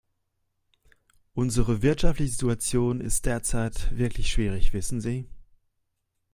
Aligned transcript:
Unsere 1.35 1.83
wirtschaftliche 1.83 2.31
Situation 2.31 3.01
ist 3.01 3.27
derzeit 3.27 3.95
wirklich 3.95 4.31
schwierig, 4.31 4.73
wissen 4.73 4.99
Sie. 4.99 5.27